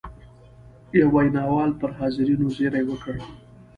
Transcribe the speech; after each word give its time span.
یوه 0.99 1.11
ویناوال 1.15 1.71
پر 1.79 1.91
حاضرینو 1.99 2.47
زېری 2.55 2.83
وکړ. 2.87 3.15